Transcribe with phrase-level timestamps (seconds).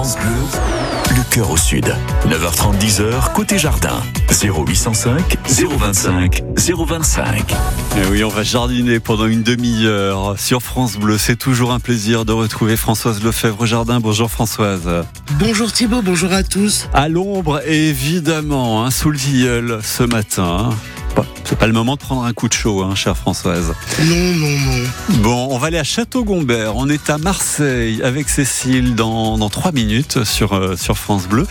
[0.00, 1.94] France Bleu, le cœur au sud.
[2.26, 4.00] 9h30, 10h, côté jardin.
[4.30, 7.54] 0805 025 025.
[7.98, 11.18] Et oui, on va jardiner pendant une demi-heure sur France Bleu.
[11.18, 14.00] C'est toujours un plaisir de retrouver Françoise Lefebvre au jardin.
[14.00, 14.88] Bonjour Françoise.
[15.38, 16.88] Bonjour Thibault, bonjour à tous.
[16.94, 20.70] À l'ombre, évidemment, hein, sous le tilleul ce matin.
[21.20, 23.74] Bon, c'est pas le moment de prendre un coup de chaud, hein, chère Françoise.
[24.06, 25.18] Non, non, non.
[25.18, 26.76] Bon, on va aller à Château-Gombert.
[26.76, 31.46] On est à Marseille avec Cécile dans, dans 3 minutes sur, euh, sur France Bleu.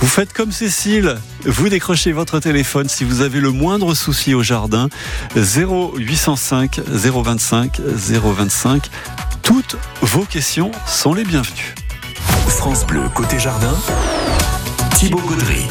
[0.00, 4.42] Vous faites comme Cécile, vous décrochez votre téléphone si vous avez le moindre souci au
[4.42, 4.90] jardin.
[5.36, 8.90] 0805 025 025.
[9.40, 11.74] Toutes vos questions sont les bienvenues.
[12.48, 13.74] France Bleu, côté jardin.
[14.96, 15.64] Thibaut Gaudry.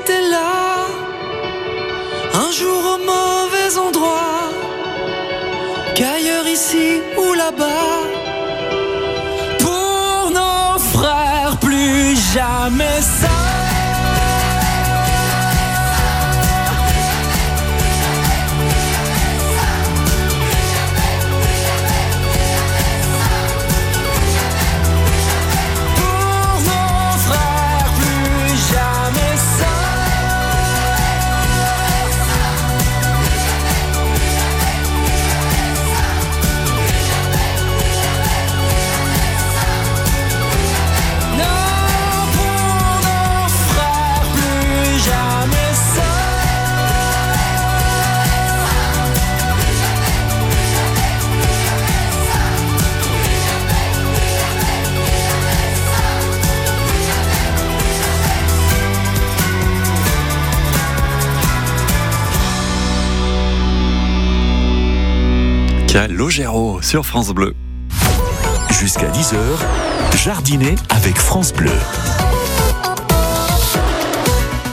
[0.00, 0.86] Là
[2.34, 4.50] un jour au mauvais endroit,
[5.94, 7.98] qu'ailleurs ici ou là-bas,
[9.58, 13.31] pour nos frères, plus jamais ça.
[66.92, 67.54] Sur France Bleu.
[68.70, 69.38] Jusqu'à 10h,
[70.14, 71.72] jardiner avec France Bleu.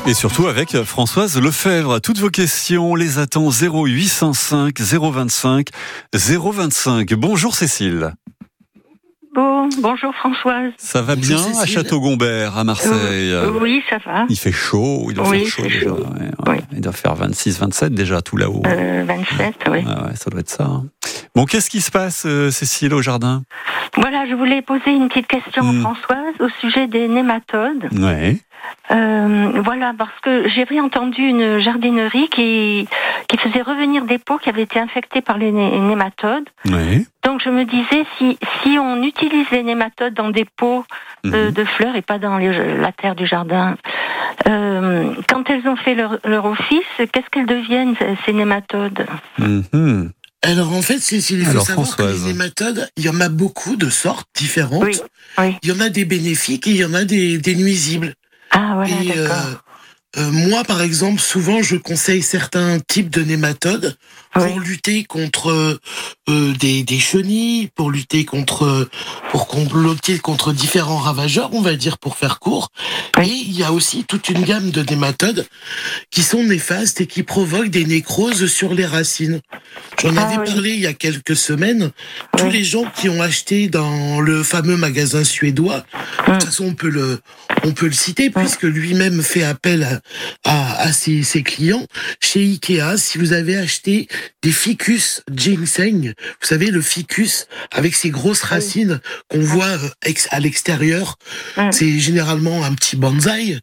[0.05, 2.01] Et surtout avec Françoise Lefebvre.
[2.01, 5.69] Toutes vos questions, on les attend 0805 025
[6.13, 7.13] 025.
[7.13, 8.11] Bonjour Cécile.
[9.39, 10.73] Bon, bonjour Françoise.
[10.77, 11.65] Ça va bien à.
[11.65, 14.25] Château-Gombert, à Marseille Euh, oui, ça va.
[14.27, 15.79] Il fait chaud, il doit Oui, faire chaud déjà.
[15.79, 15.95] chaud.
[15.95, 16.57] ouais, ouais.
[16.57, 16.57] Oui.
[16.73, 18.61] Il doit faire 26, 27 déjà tout là-haut.
[18.67, 19.77] Euh, 27, oui.
[19.77, 20.65] Ouais, ouais, ça doit être ça.
[20.65, 20.87] hein.
[21.35, 23.43] Bon, qu'est-ce qui se passe, euh, Cécile, au jardin?
[23.95, 25.85] Voilà, je voulais poser une petite question Hmm.
[25.85, 27.87] à Françoise au sujet des nématodes.
[27.93, 28.39] Ouais.
[28.91, 32.87] Euh, voilà, parce que j'avais entendu une jardinerie qui,
[33.27, 36.49] qui faisait revenir des pots qui avaient été infectés par les né- nématodes.
[36.65, 37.05] Oui.
[37.23, 40.83] Donc je me disais, si, si on utilise les nématodes dans des pots
[41.23, 41.51] de, Mhm.
[41.51, 43.75] de fleurs et pas dans les- la terre du jardin,
[44.47, 47.95] euh, quand elles ont fait leur, leur office, qu'est-ce qu'elles deviennent,
[48.25, 49.05] ces- nématodes?
[49.37, 50.11] Mhm.
[50.41, 52.25] Alors en fait, Cécile, il faut Alors, savoir que Françoise.
[52.25, 54.83] les nématodes, il y en a beaucoup de sortes différentes.
[54.85, 54.97] Oui,
[55.37, 55.57] oui.
[55.61, 58.13] Il y en a des bénéfiques et il y en a des, des nuisibles.
[58.51, 59.61] Ah voilà, euh, d'accord.
[60.17, 63.95] euh, moi, par exemple, souvent, je conseille certains types de nématodes
[64.31, 65.49] pour lutter contre
[66.29, 68.87] euh, des, des chenilles, pour lutter contre
[69.31, 72.69] pour lutter contre différents ravageurs, on va dire pour faire court.
[73.17, 73.27] Oui.
[73.27, 75.47] Et il y a aussi toute une gamme de nématodes
[76.11, 79.41] qui sont néfastes et qui provoquent des nécroses sur les racines.
[79.99, 80.45] J'en Ah avais oui.
[80.45, 81.91] parlé il y a quelques semaines.
[82.37, 85.83] Tous les gens qui ont acheté dans le fameux magasin suédois,
[86.27, 87.19] de toute façon on peut le
[87.63, 90.01] on peut le citer puisque lui-même fait appel à,
[90.45, 91.85] à, à ses, ses clients
[92.21, 92.97] chez Ikea.
[92.97, 94.07] Si vous avez acheté
[94.41, 100.27] des ficus ginseng, vous savez le ficus avec ses grosses racines qu'on voit euh, ex-
[100.31, 101.17] à l'extérieur,
[101.71, 103.59] c'est généralement un petit bonsaï.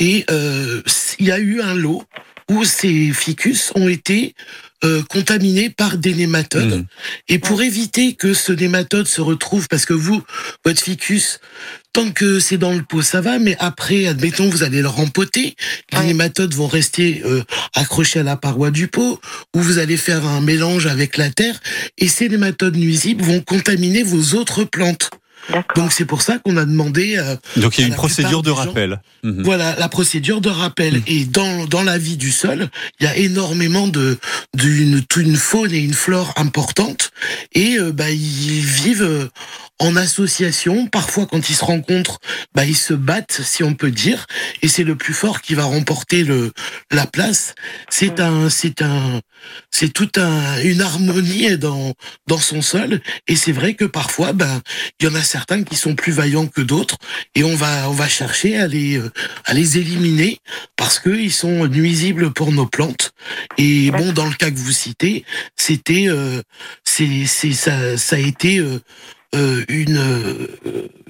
[0.00, 0.82] Et euh,
[1.18, 2.04] il y a eu un lot
[2.50, 4.34] où ces ficus ont été
[4.84, 6.78] euh, contaminés par des nématodes.
[6.78, 6.86] Mhm.
[7.28, 10.22] Et pour éviter que ce nématode se retrouve, parce que vous,
[10.64, 11.38] votre ficus,
[11.92, 15.56] tant que c'est dans le pot, ça va, mais après, admettons, vous allez le rempoter,
[15.92, 17.42] les nématodes vont rester euh,
[17.74, 19.20] accrochés à la paroi du pot,
[19.54, 21.60] ou vous allez faire un mélange avec la terre,
[21.98, 25.10] et ces nématodes nuisibles vont contaminer vos autres plantes.
[25.76, 28.50] Donc c'est pour ça qu'on a demandé euh, Donc il y a une procédure de
[28.50, 29.00] gens- rappel.
[29.24, 29.42] Mhm.
[29.42, 30.98] voilà la procédure de rappel.
[30.98, 31.02] Mm.
[31.06, 32.68] Et dans, dans la vie du sol,
[33.00, 34.18] il y a énormément de
[34.54, 37.10] d'une toute une faune et une flore importante.
[37.52, 39.28] Et euh, bah, ils vivent euh,
[39.78, 40.86] en association.
[40.86, 42.18] Parfois, quand ils se rencontrent,
[42.54, 44.26] bah, ils se battent, si on peut dire.
[44.62, 46.52] Et c'est le plus fort qui va remporter le
[46.90, 47.54] la place.
[47.90, 49.20] C'est un c'est un
[49.70, 51.94] c'est toute un, une harmonie dans
[52.28, 53.00] dans son sol.
[53.26, 54.60] Et c'est vrai que parfois, ben
[55.00, 56.98] il y en a certains qui sont plus vaillants que d'autres.
[57.34, 59.10] Et on va on va chercher à les euh,
[59.46, 60.38] à les éliminer
[60.76, 63.12] parce que ils sont nuisibles pour nos plantes.
[63.56, 65.24] Et bon, dans le cas que vous citez,
[65.56, 66.42] c'était euh,
[66.84, 68.80] c'est c'est ça ça a été euh,
[69.34, 70.48] euh, une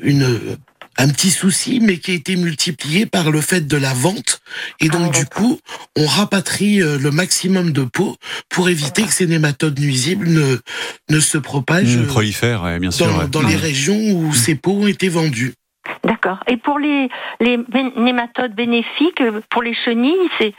[0.00, 0.56] une
[0.98, 4.40] un petit souci, mais qui a été multiplié par le fait de la vente.
[4.80, 5.58] Et Ah donc, oui, du coup,
[5.96, 8.16] on rapatrie euh, le maximum de pots
[8.48, 10.58] pour éviter que ces nématodes nuisibles ne,
[11.10, 13.06] ne se propagent Mhm, euh, prolifère, ouais, bien sûr.
[13.06, 13.28] dans, ouais.
[13.28, 13.60] dans les Mhm.
[13.60, 15.54] régions où ces pots ont été vendus.
[16.04, 16.38] D'accord.
[16.46, 17.08] Et pour les,
[17.40, 17.58] les
[17.96, 20.54] nématodes bénéfiques, euh, pour les chenilles, c'est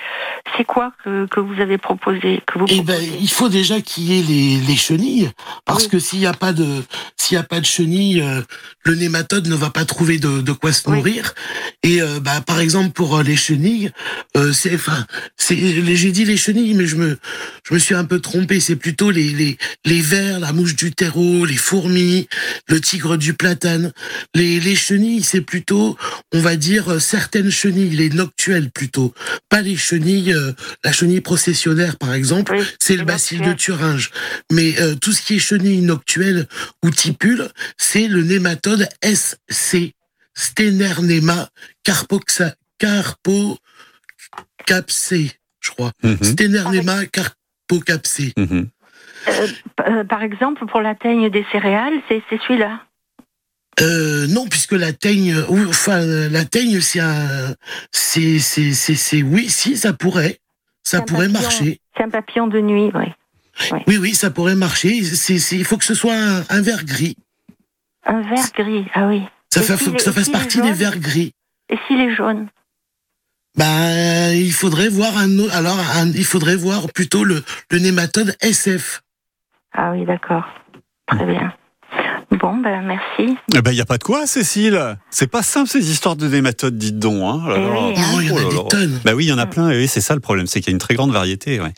[0.58, 3.18] c'est quoi que, que vous avez proposé que vous Eh ben, proposez?
[3.22, 5.30] il faut déjà qu'il y ait les, les chenilles,
[5.66, 5.90] parce Oui.
[5.92, 6.84] que s'il n'y a pas de
[7.18, 8.42] s'il y a pas de chenilles, euh,
[8.84, 10.98] le nématode ne va pas trouver de, de quoi se Oui.
[10.98, 11.34] nourrir.
[11.84, 13.92] Et euh, bah, par exemple pour les chenilles,
[14.38, 15.06] euh, c'est enfin
[15.38, 17.18] c'est j'ai dit les chenilles, mais je me
[17.64, 18.60] je me suis un peu trompé.
[18.60, 22.28] C'est plutôt les les les vers, la mouche du terreau, les fourmis,
[22.68, 23.92] le tigre du platane.
[24.34, 25.98] Les les chenilles, c'est plutôt
[26.33, 29.13] on va dire euh, certaines chenilles, les noctuelles plutôt,
[29.50, 33.54] pas les chenilles, euh, la chenille processionnaire par exemple Oui, c'est le bacille de.
[33.54, 34.12] Thuringe.
[34.51, 36.48] Mais euh, tout ce qui est chenille noctuelle
[36.83, 39.94] ou tipule, c'est le nématode SC,
[40.33, 41.50] Stenernema
[41.83, 43.60] carpoxa, carpocapsé,
[45.60, 45.91] je crois.
[46.01, 46.24] Mhm.
[46.24, 48.34] Stenernema carpocapsé.
[48.38, 48.70] Mhm.
[49.88, 52.82] Euh, Par exemple, pour la teigne des céréales, c'est c'est celui-là.
[53.82, 57.56] Euh, non, puisque la teigne, oui, enfin, la teigne, c'est un,
[57.92, 60.39] c'est, c'est, c'est, c'est, oui, si, ça pourrait,
[60.84, 61.42] ça pourrait papillon.
[61.42, 61.80] marcher.
[61.98, 63.06] C'est un papillon de nuit, oui.
[63.88, 65.03] Oui, oui, ça pourrait marcher.
[65.03, 67.18] C'est, il faut que ce soit un, un vert gris.
[68.06, 69.24] Un vert gris, ah oui.
[69.53, 71.34] Ça fait, faut que ça fasse partie des verts gris.
[71.70, 72.48] Et s'il est jaune
[73.56, 75.56] Bah, il faudrait voir un autre.
[75.56, 79.01] Alors, un- il faudrait voir plutôt le, le nématode SF.
[79.74, 80.44] Ah oui, d'accord.
[81.08, 81.53] Très bien.
[82.40, 83.38] Bon, ben merci.
[83.56, 84.98] Eh ben, il n'y a pas de quoi, Cécile.
[85.12, 87.22] C'est pas simple, ces histoires de nématodes, dites donc.
[87.22, 87.42] Hein.
[87.46, 87.70] Oh là Eh là.
[87.70, 87.94] oui.
[88.02, 89.00] Non, il y en Oh a là des tonnes.
[89.06, 90.70] Bah oui, il y en a plein, et oui, c'est ça le problème, c'est qu'il
[90.70, 91.60] y a une très grande variété.
[91.62, 91.74] ouais.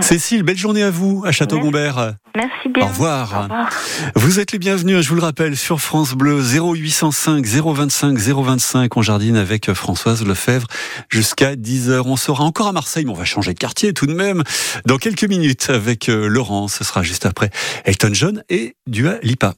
[0.00, 2.14] Cécile, belle journée à vous, à Château-Gombert.
[2.36, 2.84] Merci bien.
[2.84, 3.32] Au revoir.
[3.38, 3.70] Au revoir.
[4.14, 8.96] Vous êtes les bienvenus, je vous le rappelle, sur France Bleu 0805 025 025.
[8.96, 10.68] On jardine avec Françoise Lefebvre
[11.10, 12.02] jusqu'à 10h.
[12.06, 14.42] On sera encore à Marseille, mais on va changer de quartier tout de même.
[14.86, 17.50] Dans quelques minutes avec euh, Laurent, ce sera juste après
[17.84, 19.54] Elton John et Dua Lipa.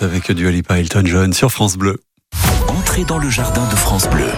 [0.00, 2.00] Avec Dua Lipa Elton John sur France Bleu.
[2.68, 4.30] Entrez dans le jardin de France Bleu.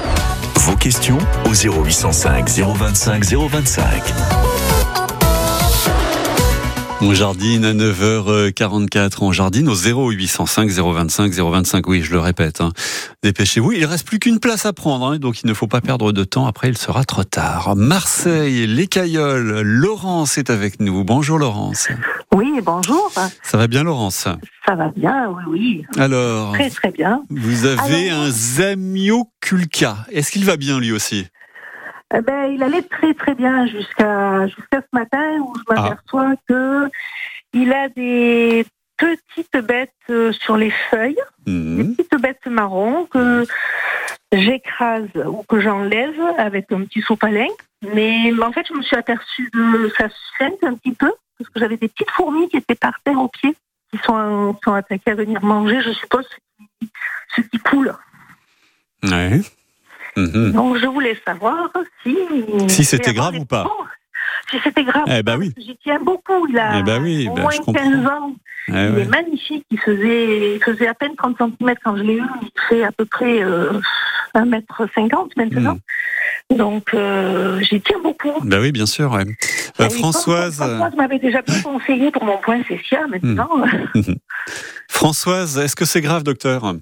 [0.56, 4.02] Vos questions au 0805 025 025.
[7.00, 9.18] On jardine à 9h44.
[9.20, 11.86] On jardine au 0805 025 025.
[11.88, 12.60] Oui, je le répète.
[12.60, 12.70] hein.
[13.22, 13.70] Dépêchez-vous.
[13.70, 16.24] Il reste plus qu'une place à prendre, hein, donc il ne faut pas perdre de
[16.24, 16.46] temps.
[16.46, 17.76] Après, il sera trop tard.
[17.76, 19.60] Marseille, les Cailloles.
[19.62, 21.04] Laurence est avec nous.
[21.04, 21.88] Bonjour Laurence.
[22.34, 23.12] Oui, bonjour.
[23.44, 24.26] Ça va bien Laurence?
[24.66, 26.00] Ça va bien, oui, oui.
[26.02, 27.22] Alors, Très, très bien.
[27.30, 29.98] vous avez Alors- un Zamioculca.
[30.10, 31.28] Est-ce qu'il va bien lui aussi?
[32.14, 36.90] Eh ben, il allait très, très bien jusqu'à jusqu'à ce matin où je m'aperçois que
[37.54, 38.66] il a des
[39.06, 41.94] petites bêtes euh, sur les feuilles, des Mhm.
[41.96, 43.44] petites bêtes marron que
[44.32, 47.48] j'écrase ou que j'enlève avec un petit sopalin.
[47.94, 51.58] Mais en fait, je me suis aperçue de ça saigne un petit peu parce que
[51.60, 53.54] j'avais des petites fourmis qui étaient par terre au pied,
[53.90, 56.26] qui sont, sont attaquées à venir manger, je suppose,
[57.36, 57.92] ce qui, coule.
[59.02, 59.40] Ouais.
[60.16, 60.52] Mhm.
[60.52, 61.70] Donc je voulais savoir
[62.02, 62.16] si
[62.68, 63.66] Si c'était grave des- ou pas.
[64.62, 65.04] C'était grave.
[65.08, 65.52] Eh ben oui.
[65.56, 66.46] J'y tiens beaucoup.
[66.48, 67.72] Il a Eh ben oui, au ben moins je comprends.
[67.74, 68.34] 15 ans.
[68.68, 69.02] Ouais, il ouais.
[69.02, 69.66] est magnifique.
[69.70, 72.22] Il faisait, il faisait à peine 30 cm quand je l'ai eu.
[72.42, 73.72] Il fait à peu près euh,
[74.34, 75.78] 1m50 maintenant.
[76.50, 76.56] Hmm.
[76.56, 78.32] Donc euh, j'y tiens beaucoup.
[78.42, 79.10] Bah oui, bien sûr.
[79.12, 79.24] ouais.
[79.80, 83.06] Euh, Françoise, Françoise m'avait déjà bien conseillé pour mon point Cécia.
[83.08, 83.48] Maintenant,
[84.88, 86.74] Françoise, est-ce que c'est grave, docteur?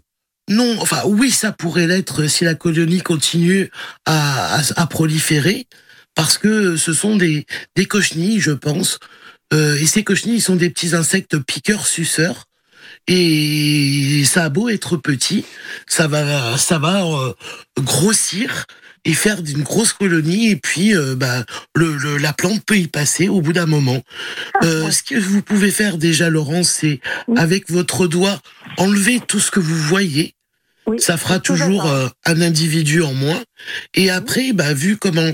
[0.49, 3.71] Non, enfin oui, ça pourrait l'être si la colonie continue
[4.07, 5.67] à, à, à proliférer,
[6.15, 8.99] parce que ce sont des, des cochenilles, je pense.
[9.53, 12.45] Euh, et ces cochenilles sont des petits insectes piqueurs-suceurs.
[13.07, 15.45] Et ça a beau être petit,
[15.87, 17.33] ça va, ça va euh,
[17.81, 18.67] grossir
[19.05, 20.51] et faire d'une grosse colonie.
[20.51, 24.03] Et puis, euh, bah, le, le- la plante peut y passer au bout d'un moment.
[24.63, 27.39] Euh, ce que vous pouvez faire déjà, Laurence, c'est Oui.
[27.39, 28.41] avec votre doigt
[28.77, 30.35] enlever tout ce que vous voyez.
[30.91, 33.41] Oui, Ça fera toujours euh, un individu en moins.
[33.95, 35.31] Et après, bah, vu comment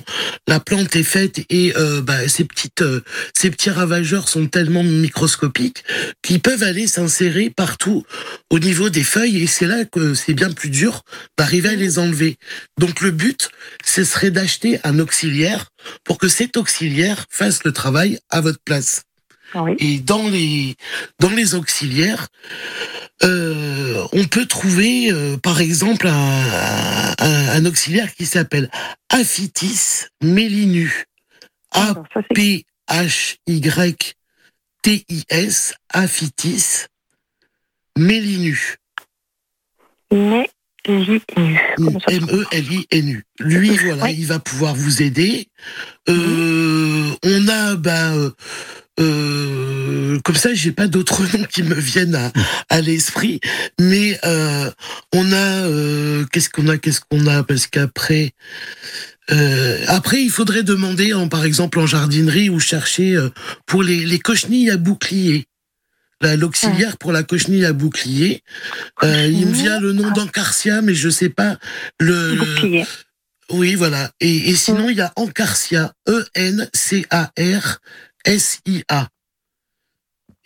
[0.46, 3.00] la plante est faite et euh, bah, ces petites, euh,
[3.34, 5.82] ces petits ravageurs sont tellement microscopiques
[6.22, 8.04] qu'ils peuvent aller s'insérer partout
[8.50, 9.42] au niveau des feuilles.
[9.42, 11.04] Et c'est là que c'est bien plus dur
[11.38, 12.36] d'arriver à les enlever.
[12.78, 13.48] Donc le but,
[13.82, 15.68] ce serait d'acheter un auxiliaire
[16.04, 19.04] pour que cet auxiliaire fasse le travail à votre place.
[19.54, 19.74] Oui.
[19.78, 20.76] Et dans les
[21.20, 22.28] dans les auxiliaires,
[23.22, 28.70] euh, on peut trouver, euh, par exemple, un, un, un auxiliaire qui s'appelle
[29.08, 31.04] Aphytis melinu.
[31.70, 34.14] A D'accord, ça, c'est- P H Y
[34.82, 36.86] T I S Aphytis
[37.96, 38.76] melinu.
[40.12, 40.48] Mais
[42.08, 43.24] M-E-L-I-N-U.
[43.40, 44.14] Lui, voilà, Oui.
[44.18, 45.48] il va pouvoir vous aider.
[46.08, 48.30] Euh, on a, bah, euh,
[49.00, 52.32] euh, comme ça, j'ai pas d'autres noms qui me viennent à,
[52.68, 53.40] à l'esprit,
[53.80, 54.70] mais euh,
[55.12, 58.32] on a, qu'est-ce qu'on a, qu'est-ce qu'on a, parce qu'après,
[59.30, 63.28] euh, après, il faudrait demander, en, par exemple, en jardinerie ou chercher euh,
[63.66, 65.46] pour les, les cochenilles à bouclier.
[66.22, 68.42] La- L'auxiliaire pour la cochenille à bouclier.
[69.02, 71.58] Euh, il me vient le nom d'Encarcia, mais je sais pas
[72.00, 72.34] le.
[72.34, 72.86] le- Bouclier.
[73.50, 74.10] oui, voilà.
[74.20, 76.24] Et, et sinon, il y a Encarcia, E
[77.76, 79.08] E-N-C-A-R-S-I-A.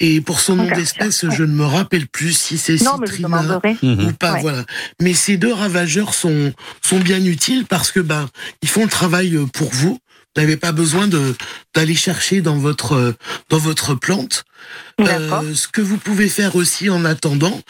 [0.02, 1.36] Et pour son nom d'espèce, ouais.
[1.36, 3.60] je ne me rappelle plus si c'est Citrina.
[3.82, 4.06] Mhm.
[4.06, 4.40] ou pas, Ouais.
[4.40, 4.64] voilà.
[5.00, 8.28] Mais ces deux ravageurs sont, sont bien utiles parce que, ben,
[8.62, 9.98] ils font le travail euh, pour vous.
[10.36, 11.34] Vous n'avez pas besoin de,
[11.74, 13.12] d'aller chercher dans votre, euh,
[13.48, 14.44] dans votre plante.
[15.00, 17.60] Euh, ce que vous pouvez faire aussi en attendant,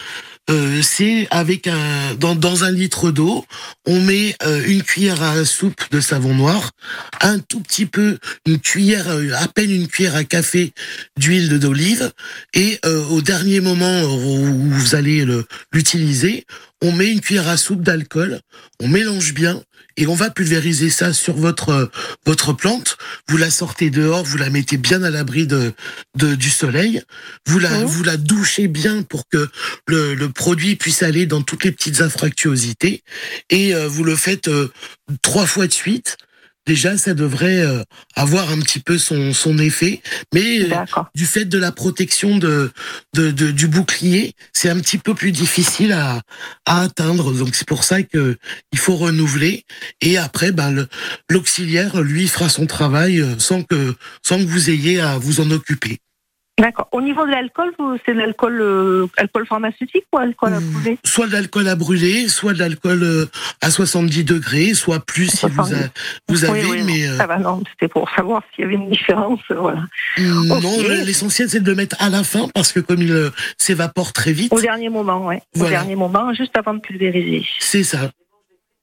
[0.51, 3.47] euh, c'est avec un dans, dans un litre d'eau,
[3.87, 6.73] on met euh, une cuillère à soupe de savon noir,
[7.23, 9.07] un tout petit peu, une cuillère,
[9.39, 10.73] à peine une cuillère à café
[11.19, 12.11] d'huile d'olive,
[12.53, 16.45] et euh, au dernier moment où vous allez le- l'utiliser,
[16.83, 18.41] on met une cuillère à soupe d'alcool,
[18.83, 19.63] on mélange bien
[20.01, 21.91] et on va pulvériser ça sur votre
[22.27, 22.97] votre plante.
[23.29, 25.73] Vous la sortez dehors, vous la mettez bien à l'abri de,
[26.17, 27.03] de du soleil.
[27.47, 27.85] Vous la Mhm.
[27.85, 29.49] vous la douchez bien pour que
[29.87, 33.03] le, le produit puisse aller dans toutes les petites infractuosités
[33.51, 34.73] et euh, vous le faites euh,
[35.23, 36.17] trois fois de suite.
[36.67, 37.83] Déjà, ça devrait euh,
[38.15, 40.03] avoir un petit peu son son effet,
[40.35, 40.69] mais euh,
[41.15, 42.71] du fait de la protection de,
[43.15, 46.21] de, de- du bouclier, c'est un petit peu plus difficile à,
[46.67, 47.33] à atteindre.
[47.33, 48.37] Donc c'est pour ça que
[48.73, 49.65] il faut renouveler.
[50.01, 50.87] Et après, ben
[51.31, 55.51] l'auxiliaire, lui, fera son travail euh, sans que sans que vous ayez à vous en
[55.51, 55.99] occuper.
[56.61, 56.89] D'accord.
[56.93, 57.73] Au niveau de l'alcool,
[58.05, 60.71] c'est de l'alcool euh, alcool pharmaceutique ou alcool à Mmh.
[60.73, 63.27] brûler Soit de l'alcool à brûler, soit de l'alcool euh,
[63.63, 65.91] à 70 degrés, soit plus si vous, a- 70.
[66.29, 66.67] vous Oui, avez.
[66.67, 69.41] oui, mais non, euh, ça va, non, c'était pour savoir s'il y avait une différence,
[69.51, 69.83] euh, voilà.
[70.19, 70.87] non, Ok.
[71.05, 74.33] l'essentiel c'est de le mettre à la fin parce que comme il euh, s'évapore très
[74.33, 75.43] vite, Au dernier moment, ouais.
[75.59, 77.47] Au dernier moment, juste avant de pulvériser.
[77.59, 78.11] c'est ça.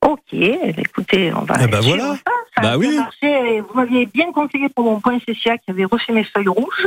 [0.00, 1.56] Ok, eh bien, écoutez, on va.
[1.60, 2.16] Eh ben suivre voilà.
[2.24, 2.30] Ça.
[2.62, 2.96] Bah oui.
[2.96, 3.60] marché.
[3.60, 6.86] Vous m'aviez bien conseillé pour mon point CCA qui avait refait mes feuilles rouges.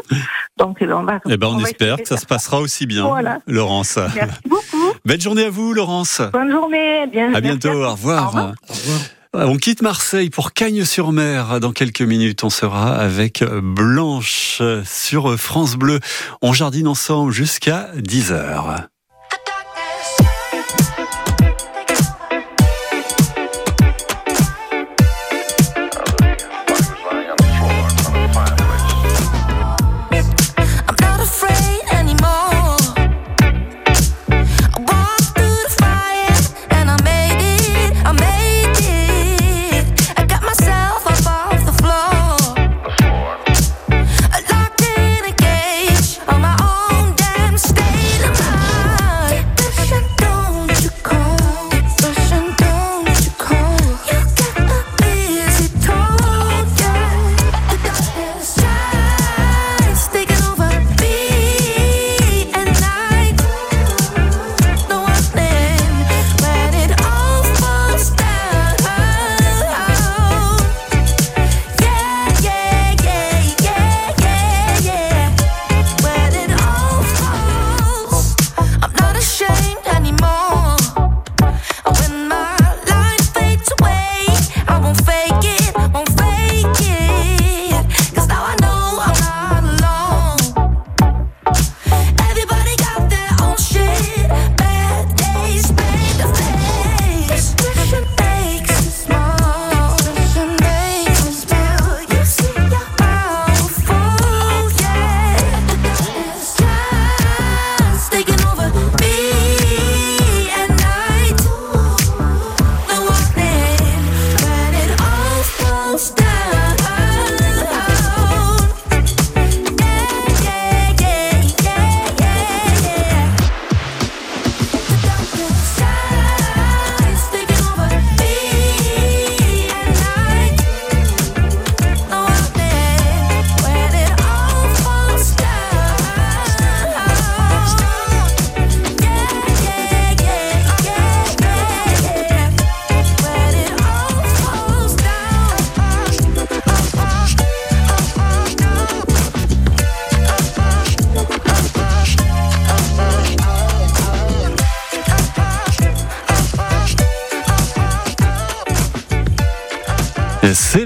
[0.57, 1.19] Donc, eh ben, on va.
[1.29, 3.39] Eh ben, on, espère que ça se passera aussi bien, Voilà.
[3.47, 3.97] Laurence.
[4.15, 4.91] Merci beaucoup.
[5.05, 6.21] Belle journée à vous, Laurence.
[6.33, 7.07] Bonne journée.
[7.07, 7.83] Bien, À bientôt, vous.
[7.83, 8.23] au revoir.
[8.23, 8.53] Au revoir.
[8.69, 8.99] Au revoir.
[9.33, 11.61] On quitte Marseille pour Cagnes-sur-Mer.
[11.61, 16.01] Dans quelques minutes, on sera avec Blanche sur France Bleu.
[16.41, 18.31] On jardine ensemble jusqu'à 10h.
[18.33, 18.90] I'm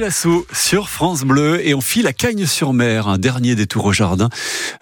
[0.09, 4.29] Sur France Bleu et on file à Cagnes-sur-Mer, un dernier détour au jardin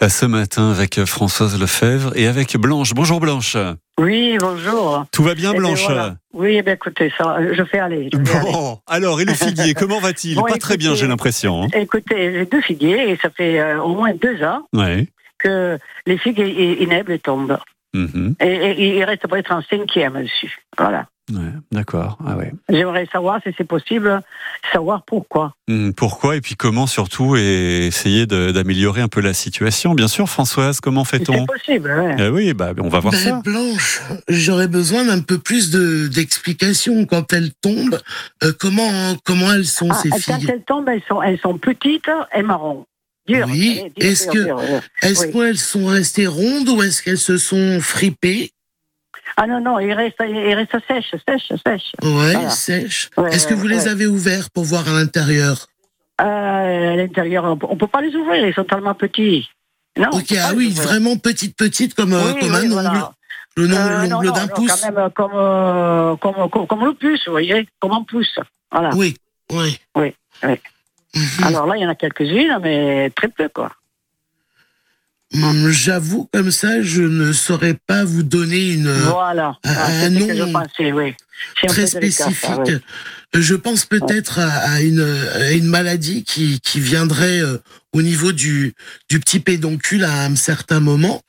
[0.01, 2.93] euh, ce matin avec Françoise Lefebvre et avec Blanche.
[2.93, 3.55] Bonjour Blanche.
[3.97, 5.05] Oui, bonjour.
[5.13, 6.15] Tout va bien Eh bien, Blanche voilà.
[6.33, 8.09] Oui, eh bien, écoutez, ça, je fais aller.
[8.11, 8.51] je fais aller.
[8.51, 10.35] Bon, alors et le figuier, comment va-t-il?
[10.35, 11.63] Bon, Pas très bien j'ai l'impression.
[11.63, 11.67] hein.
[11.73, 15.07] Écoutez, j'ai deux figuiers et ça fait euh, au moins deux ans Ouais.
[15.39, 17.57] que les figues i- inèbles elles tombent.
[17.95, 18.01] Et,
[18.41, 20.57] et il reste peut-être un cinquième dessus.
[20.77, 21.05] Voilà.
[21.31, 22.17] Ouais, D'accord.
[22.25, 22.51] Ah ouais.
[22.67, 24.21] J'aimerais savoir si c'est possible,
[24.73, 25.55] savoir pourquoi.
[25.69, 29.93] Hum, Pourquoi et puis comment surtout et essayer d'améliorer un peu la situation.
[29.95, 32.15] Bien sûr, Françoise, comment Si c'est fait-on possible, ouais.
[32.19, 33.41] Ah Oui, bah on va voir Ben, ça.
[33.41, 37.99] Blanche, j'aurais besoin d'un peu plus de d'explications quand elles tombent.
[38.43, 41.57] euh, comment comment elles sont Ah, ces quand filles elles tombent, elles sont, elles sont
[41.57, 42.85] petites et marron.
[43.27, 43.47] Dures.
[43.49, 44.49] Oui, dures, est-ce que-.
[45.01, 45.31] Est-ce oui.
[45.31, 48.51] qu'elles sont restées rondes ou est-ce qu'elles se sont fripées?
[49.37, 51.91] Ah non, non, il reste, il reste sèche, sèche, sèche.
[52.03, 52.49] Ouais, Voilà.
[53.17, 55.67] Ouais, Est-ce que vous les avez ouverts pour voir à l'intérieur?
[56.21, 59.49] Euh, à l'intérieur, on on peut pas les ouvrir, ils sont tellement petits.
[59.97, 60.09] Non.
[60.13, 63.05] on Ok, ah oui, vraiment petites petites comme euh, Oui, comme oui, un ongle.
[63.55, 67.31] Le Euh, d'un non, pouce Quand même, comme, euh, comme, comme, comme le pouce, vous
[67.31, 68.39] voyez, comme un pouce.
[68.71, 68.89] Voilà.
[68.95, 69.15] Oui,
[69.51, 69.79] oui.
[69.95, 70.59] Oui, oui.
[71.15, 71.43] Mhm.
[71.43, 73.71] Alors là, il y en a quelques-unes, mais très peu, quoi.
[75.33, 79.55] Hum, J'avoue, comme ça, je ne saurais pas vous donner une voilà.
[79.63, 81.13] un- Ah, un nom pensais, oui.
[81.67, 82.35] Très spécifique.
[82.41, 82.77] ça, oui.
[83.35, 87.57] Je pense peut-être à, à une, à une maladie qui, qui viendrait euh,
[87.91, 88.75] au niveau du,
[89.09, 91.23] du petit pédoncule à un certain moment,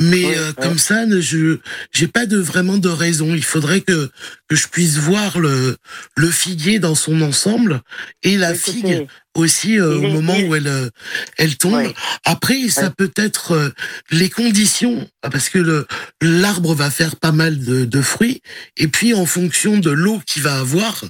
[0.00, 1.58] mais euh, comme ça, je
[1.92, 3.34] j'ai pas de vraiment de raison.
[3.34, 4.08] Il faudrait que
[4.48, 5.76] que je puisse voir le
[6.16, 7.82] le figuier dans son ensemble
[8.22, 10.88] et la figue aussi euh, au moment où elle euh,
[11.36, 11.74] elle tombe.
[11.74, 11.94] Oui.
[12.24, 13.70] Après, ça peut être euh,
[14.10, 15.86] les conditions, parce que le
[16.20, 18.40] l'arbre va faire pas mal de, de fruits,
[18.76, 21.04] et puis en fonction de l'eau qu'il va avoir,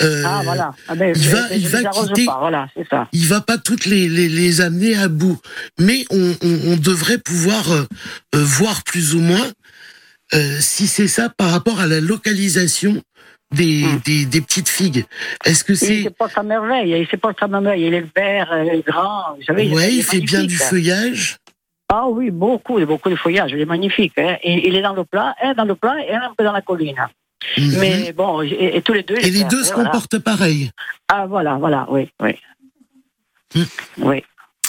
[0.00, 0.70] euh, Ah, voilà.
[0.88, 3.08] Ah, ben, il va- il va quitter- pas, voilà, c'est ça.
[3.12, 5.40] il va pas toutes les, les, les amener à bout,
[5.80, 7.84] mais on, on, on devrait pouvoir euh,
[8.34, 9.50] voir plus ou moins
[10.34, 13.02] euh, si c'est ça par rapport à la localisation
[13.52, 14.00] des, Hmm.
[14.04, 15.04] des, des petites figues.
[15.44, 17.86] Est-ce que Il c'est se porte à merveille, il se porte à merveille.
[17.86, 19.34] Il est vert, il est grand.
[19.36, 21.36] Vous savez, ouais, il fait bien du feuillage.
[21.94, 24.14] Ah oui, beaucoup, beaucoup de feuillage, il est magnifique.
[24.18, 24.36] hein.
[24.44, 26.62] Il est dans le plat, un dans le plat et un un peu dans la
[26.62, 26.96] colline.
[27.58, 27.76] Mhm.
[27.80, 29.16] Mais bon, et, et tous les deux.
[29.16, 29.90] et les deux se voilà.
[29.90, 30.70] comportent pareil.
[31.08, 32.36] Ah voilà, voilà, oui, oui.
[33.54, 33.62] Hmm.
[33.98, 34.24] Oui.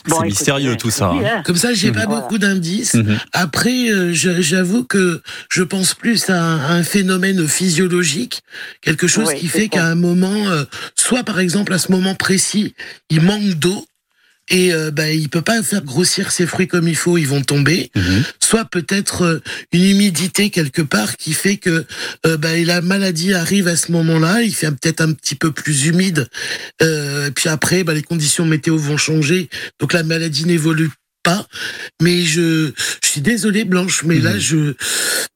[0.08, 1.22] C'est mystérieux, tout ça, hein.
[1.24, 1.44] hein.
[1.46, 1.96] Comme ça, j'ai Mhm.
[1.96, 2.22] pas Voilà.
[2.22, 2.96] beaucoup d'indices.
[2.96, 3.18] Mhm.
[3.32, 8.42] Après, euh, j'avoue que je pense plus à un, à un phénomène physiologique,
[8.82, 10.63] quelque chose Oui, qui fait qu'à un moment, euh,
[10.96, 12.74] soit par exemple à ce moment précis,
[13.10, 13.86] il manque d'eau
[14.50, 17.42] et euh, bah, il peut pas faire grossir ses fruits comme il faut, ils vont
[17.42, 17.92] tomber.
[17.96, 18.24] Mhm.
[18.42, 19.40] Soit peut-être euh,
[19.72, 21.86] une humidité quelque part qui fait que
[22.26, 25.86] euh, bah, la maladie arrive à ce moment-là, il fait peut-être un petit peu plus
[25.86, 26.28] humide.
[26.82, 30.90] Euh, puis après, bah, les conditions météo vont changer, donc la maladie n'évolue
[31.24, 31.48] pas.
[32.02, 34.40] Mais je, je suis désolé Blanche, mais là Mhm.
[34.40, 34.74] je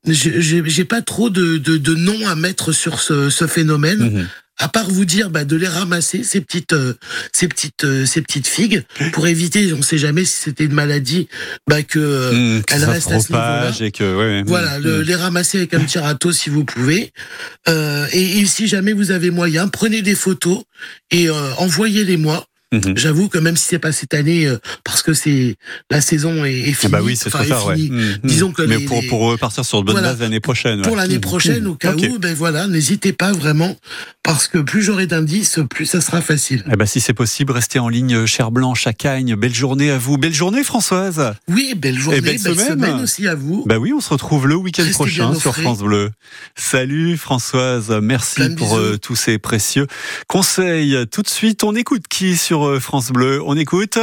[0.06, 4.00] j'ai pas trop de, de, de noms à mettre sur ce, ce phénomène.
[4.00, 4.28] Mhm.
[4.60, 6.93] À part vous dire bah, de les ramasser ces petites euh,
[7.32, 11.28] ces petites euh, ces petites figues pour éviter, on sait jamais si c'était une maladie,
[11.67, 13.72] bah que euh, Mhm, que elle reste à ce niveau-là.
[13.82, 15.02] et que ouais, voilà, le- Mhm.
[15.04, 17.13] les ramasser avec un petit râteau si vous pouvez.
[17.67, 20.63] Euh, et, et si jamais vous avez moyen, prenez des photos
[21.12, 21.34] et euh,
[22.73, 22.97] Mhm.
[22.97, 25.56] J'avoue que même si c'est pas cette année, euh, parce que c'est
[25.89, 27.75] la saison est, est Ah finie, bah oui, c'est ouais.
[27.75, 27.89] finie.
[27.91, 28.17] Mhm.
[28.25, 30.10] Disons que Mais les- pour, les- pour repartir sur de bonnes Voilà.
[30.10, 30.82] bases l'année prochaine.
[30.82, 30.97] pour ouais.
[30.99, 31.21] l'année Mhm.
[31.21, 33.77] prochaine, au cas où, ben voilà, n'hésitez pas vraiment,
[34.21, 36.65] parce que plus j'aurai d'indices, plus ça sera facile.
[36.69, 39.36] Eh ben, si c'est possible, restez en ligne, chère Blanche, à Cagnes.
[39.38, 40.17] Belle journée à vous.
[40.17, 41.34] Belle journée, Françoise.
[41.47, 42.99] Oui, belle journée, Et belle semaine.
[43.01, 43.63] aussi à vous.
[43.65, 45.56] Bah oui, on se retrouve le week-end prochain sur.
[45.56, 46.12] France Bleu.
[46.56, 49.88] Salut Françoise, merci Plein pour euh, tous ces précieux
[50.27, 50.97] conseils.
[51.12, 54.00] Tout de suite, on écoute qui sur euh, France Bleu On écoute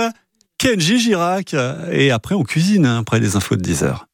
[0.59, 1.55] Kenji Girac
[1.91, 4.07] et après on cuisine hein, après les infos de 10 heures.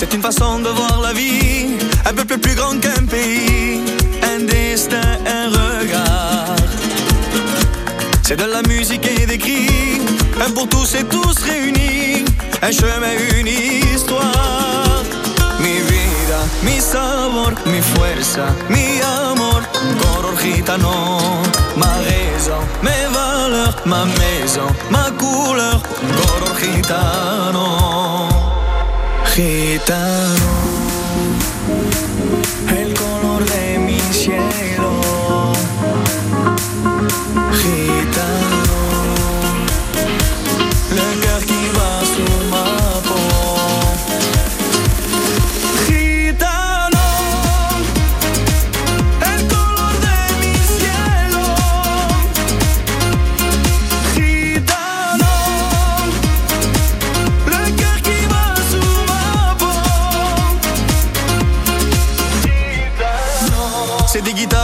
[0.00, 3.80] C'est une façon de voir la vie, un peu plus grand qu'un pays,
[4.22, 6.56] un destin, un regard.
[8.22, 10.00] C'est de la musique et des cris,
[10.44, 12.24] un pour tous et tous réunis,
[12.62, 14.69] un chemin, une histoire.
[16.62, 19.62] Mi sabor, mi fuerza, mi amor,
[20.02, 21.40] color gitano,
[21.76, 25.80] ma raison, mes valeurs, ma maison, ma couleur,
[26.16, 28.28] color gitano.
[29.34, 30.50] Gitano,
[32.76, 34.69] el color de mi cielo.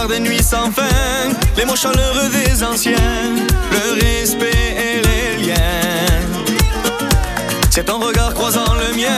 [0.08, 3.34] Des guitares de nuit sans fin, les mots chaleureux des anciens,
[3.72, 6.20] le respect et les liens.
[7.70, 9.16] C'est ton regard croisant le mien,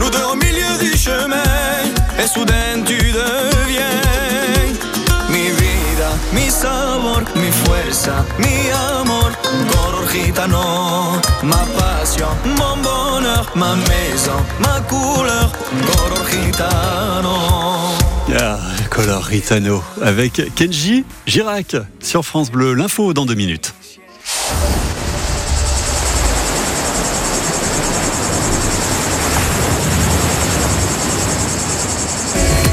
[0.00, 1.42] nous deux au milieu du chemin,
[2.18, 4.02] et soudain tu deviens
[5.30, 13.74] mi vida, mi sabor, mi fuerza, mi amor, color gitano, ma passion, mon bonheur, ma
[13.76, 15.50] maison, ma couleur,
[15.86, 18.15] color gitano.
[18.34, 18.58] Ah,
[18.90, 22.74] Color Ritano avec Kenji Girac sur France Bleu.
[22.74, 23.72] L'info dans deux minutes.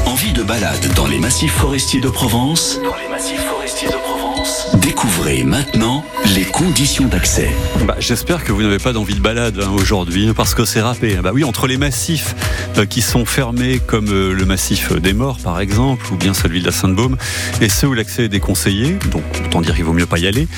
[0.06, 2.80] Envie de balade dans les massifs forestiers de Provence?
[2.82, 5.93] Dans les massifs forestiers de Provence Découvrez maintenant
[6.34, 7.48] les conditions d'accès.
[7.86, 11.16] Bah, J'espère que vous n'avez pas d'envie de balade hein, aujourd'hui, parce que c'est râpé.
[11.22, 12.34] Bah oui, entre les massifs
[12.76, 16.60] euh, qui sont fermés, comme euh, le massif des Morts par exemple, ou bien celui
[16.60, 17.16] de la Sainte-Baume,
[17.60, 20.48] et ceux où l'accès est déconseillé, donc autant dire qu'il vaut mieux pas y aller.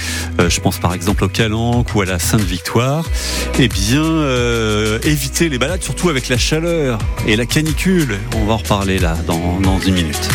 [0.41, 3.05] Euh, je pense par exemple au Calanque ou à la Sainte-Victoire.
[3.59, 4.03] Eh bien,
[5.05, 8.19] évitez les balades, surtout avec la chaleur et la canicule.
[8.37, 10.29] On va en reparler là dans, dans une minute.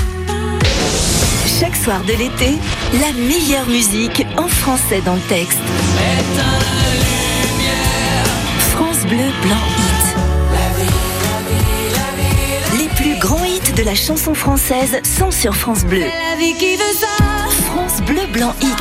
[1.62, 2.58] Chaque soir de l'été,
[2.94, 5.60] la meilleure musique en français dans le texte.
[8.72, 10.16] France Bleu Blanc Hit.
[12.80, 16.06] Les plus grands hits de la chanson française sont sur France Bleu.
[17.68, 18.80] France Bleu Blanc Hit.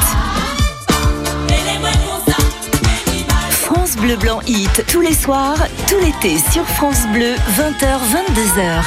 [3.60, 8.86] France Bleu Blanc Hit, tous les soirs, tout l'été sur France Bleu, 20h, 22h.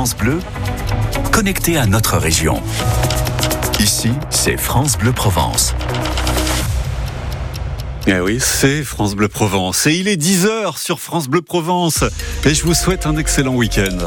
[0.00, 0.38] Bleu,
[1.30, 2.62] connecté à notre région.
[3.78, 5.74] Ici, c'est France Bleu Provence.
[8.06, 9.86] Eh oui, c'est France Bleu Provence.
[9.86, 12.02] Et il est 10h sur France Bleu Provence.
[12.46, 13.98] Et je vous souhaite un excellent week-end.